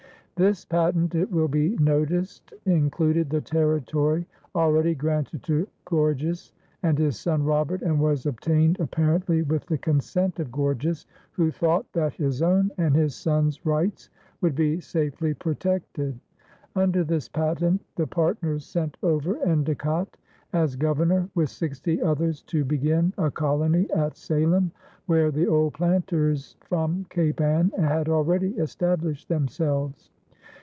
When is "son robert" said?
7.19-7.83